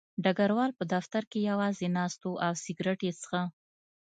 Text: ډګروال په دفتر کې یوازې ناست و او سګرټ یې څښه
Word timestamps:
ډګروال 0.23 0.71
په 0.79 0.83
دفتر 0.93 1.21
کې 1.31 1.39
یوازې 1.49 1.87
ناست 1.97 2.21
و 2.25 2.31
او 2.45 2.53
سګرټ 2.63 2.99
یې 3.07 3.11
څښه 3.19 3.41